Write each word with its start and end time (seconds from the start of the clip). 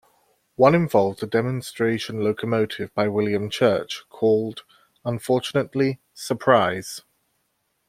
One 0.55 0.73
involved 0.73 1.21
a 1.21 1.27
demonstration 1.27 2.21
locomotive 2.23 2.91
by 2.95 3.07
William 3.07 3.51
Church, 3.51 4.03
called, 4.09 4.63
unfortunately 5.05 5.99
"Surprise". 6.15 7.01